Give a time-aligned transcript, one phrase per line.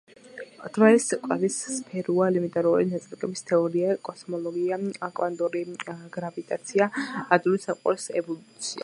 [0.75, 4.79] დვალის კვლევის სფეროა ელემენტარული ნაწილაკების თეორია, კოსმოლოგია,
[5.21, 5.63] კვანტური
[6.19, 6.89] გრავიტაცია,
[7.39, 8.79] ადრეული სამყაროს ევოლუცია.